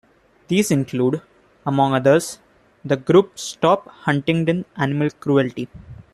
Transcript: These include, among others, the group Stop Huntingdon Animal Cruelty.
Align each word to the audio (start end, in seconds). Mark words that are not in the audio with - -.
These 0.47 0.71
include, 0.71 1.21
among 1.63 1.93
others, 1.93 2.39
the 2.83 2.97
group 2.97 3.37
Stop 3.37 3.87
Huntingdon 3.87 4.65
Animal 4.75 5.11
Cruelty. 5.19 5.67